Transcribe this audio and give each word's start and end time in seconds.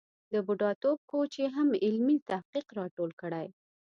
د 0.31 0.33
بوډاتوب 0.45 0.97
کوچ 1.11 1.31
یې 1.41 1.47
هم 1.55 1.69
علمي 1.85 2.17
تحقیق 2.29 2.67
را 2.77 2.85
ټول 2.95 3.11
کړی. 3.21 3.47